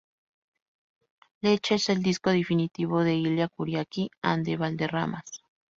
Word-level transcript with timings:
Leche 1.41 1.75
es 1.75 1.89
el 1.89 2.01
disco 2.01 2.31
definitivo 2.31 3.03
de 3.03 3.13
Illya 3.13 3.49
Kuryaki 3.49 4.09
and 4.23 4.43
the 4.43 4.57
Valderramas. 4.57 5.43